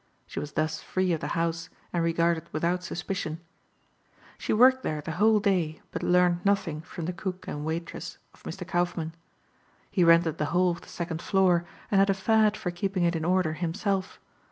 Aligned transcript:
She 0.25 0.39
was 0.39 0.53
thus 0.53 0.81
free 0.81 1.13
of 1.13 1.19
the 1.19 1.27
house 1.37 1.69
and 1.93 2.03
regarded 2.03 2.49
without 2.51 2.81
suspicion. 2.81 3.39
She 4.39 4.51
worked 4.51 4.81
there 4.81 4.99
the 4.99 5.11
whole 5.11 5.39
day 5.39 5.83
but 5.91 6.01
learned 6.01 6.43
nothing 6.43 6.81
from 6.81 7.05
the 7.05 7.13
cook 7.13 7.47
and 7.47 7.63
waitress 7.63 8.17
of 8.33 8.41
Mr. 8.41 8.67
Kaufmann. 8.67 9.13
He 9.91 10.03
rented 10.03 10.39
the 10.39 10.45
whole 10.57 10.71
of 10.71 10.81
the 10.81 10.89
second 10.89 11.21
floor 11.21 11.65
and 11.91 11.99
had 11.99 12.09
a 12.09 12.15
fad 12.15 12.57
for 12.57 12.71
keeping 12.71 13.03
it 13.03 13.15
in 13.15 13.23
order 13.23 13.53
himself. 13.53 14.19